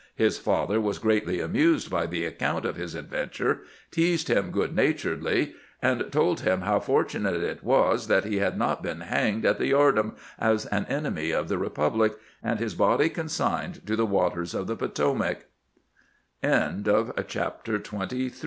His 0.15 0.39
father 0.39 0.81
was 0.81 0.97
greatly 0.97 1.39
amused 1.39 1.91
by 1.91 2.07
the 2.07 2.25
account 2.25 2.65
of 2.65 2.75
his 2.75 2.95
adventure, 2.95 3.59
teased 3.91 4.29
him 4.29 4.49
good 4.49 4.75
naturedly, 4.75 5.53
and 5.79 6.11
told 6.11 6.39
him 6.39 6.61
how 6.61 6.79
fortunate 6.79 7.43
it 7.43 7.63
was 7.63 8.07
that 8.07 8.23
he 8.25 8.37
had 8.37 8.57
not 8.57 8.81
been 8.81 9.01
hanged 9.01 9.45
at 9.45 9.59
the 9.59 9.67
yard 9.67 9.99
arm 9.99 10.15
as 10.39 10.65
an 10.65 10.85
enemy 10.87 11.29
of 11.29 11.49
the 11.49 11.59
republic, 11.59 12.13
and 12.41 12.59
his 12.59 12.73
body 12.73 13.09
consigned 13.09 13.85
to 13.85 13.95
the 13.95 14.07
waters 14.07 14.55
of 14.55 14.65
the 14.65 14.75
Poto 14.75 15.19